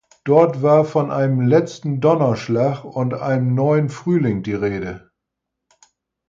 [0.23, 5.11] Dort war von einem „letzten Donnerschlag“ und einem neuen „Frühling“ die Rede.